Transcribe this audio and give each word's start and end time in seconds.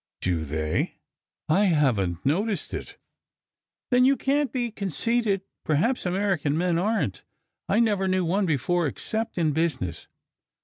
"Do 0.21 0.43
they? 0.45 0.95
I 1.47 1.65
haven 1.65 2.15
t 2.15 2.21
noticed 2.25 2.73
it." 2.73 2.97
"Then 3.91 4.03
you 4.03 4.17
can 4.17 4.47
t 4.47 4.51
be 4.51 4.71
conceited. 4.71 5.41
Perhaps 5.63 6.07
American 6.07 6.57
men 6.57 6.79
aren 6.79 7.11
t. 7.11 7.21
I 7.69 7.79
never 7.79 8.07
knew 8.07 8.25
one 8.25 8.47
before, 8.47 8.87
except 8.87 9.37
in 9.37 9.51
business." 9.53 10.07